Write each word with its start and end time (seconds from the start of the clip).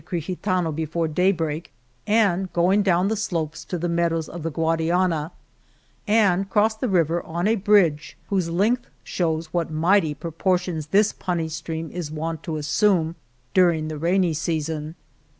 ^ 0.01 0.03
Crijitano 0.03 0.71
before 0.75 1.07
daybreak 1.07 1.71
and 2.07 2.51
going 2.53 2.81
down 2.81 3.07
the 3.07 3.15
slopes 3.15 3.63
to 3.65 3.77
the 3.77 3.87
meadows 3.87 4.27
of 4.27 4.41
the 4.41 4.49
Guadi 4.49 4.89
ana, 4.89 5.31
and 6.07 6.49
cross 6.49 6.73
the 6.75 6.89
river 6.89 7.21
on 7.21 7.47
a 7.47 7.53
bridge 7.53 8.17
whose 8.29 8.49
length 8.49 8.87
shows 9.03 9.53
what 9.53 9.69
mighty 9.69 10.15
proportions 10.15 10.87
this 10.87 11.13
puny 11.13 11.49
stream 11.49 11.91
is 11.91 12.09
wont 12.09 12.41
to 12.41 12.57
assume 12.57 13.13
during 13.53 13.89
the 13.89 13.97
rainy 13.99 14.33
season. 14.33 14.95